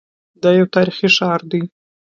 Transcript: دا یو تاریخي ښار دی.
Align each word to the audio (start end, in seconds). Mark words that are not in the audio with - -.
دا 0.41 0.49
یو 0.59 0.67
تاریخي 0.75 1.07
ښار 1.15 1.41
دی. 1.51 1.61